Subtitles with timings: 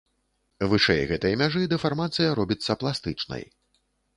[0.69, 3.43] Вышэй гэтай мяжы дэфармацыя робіцца пластычнай.